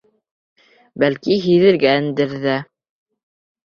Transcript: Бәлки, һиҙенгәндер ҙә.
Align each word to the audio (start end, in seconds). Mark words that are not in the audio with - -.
Бәлки, 1.03 1.37
һиҙенгәндер 1.45 2.35
ҙә. 2.47 2.59